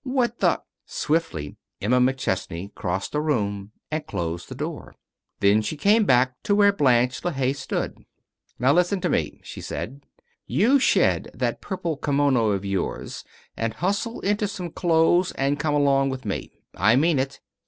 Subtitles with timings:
[0.03, 0.59] What the"
[1.03, 4.95] Swiftly Emma McChesney crossed the room and closed the door.
[5.41, 8.03] Then she came back to where Blanche LeHaye stood.
[8.57, 10.01] "Now listen to me," she said.
[10.47, 13.23] "You shed that purple kimono of yours
[13.55, 16.63] and hustle into some clothes and come along with me.
[16.73, 17.39] I mean it.